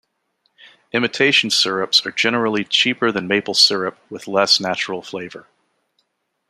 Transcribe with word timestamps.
Imitation 0.93 1.51
syrups 1.51 2.03
are 2.07 2.11
generally 2.11 2.63
cheaper 2.63 3.11
than 3.11 3.27
maple 3.27 3.53
syrup, 3.53 3.99
with 4.09 4.27
less 4.27 4.59
natural 4.59 5.03
flavour. 5.03 5.45